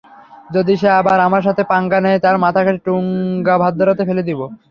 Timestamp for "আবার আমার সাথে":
0.99-1.63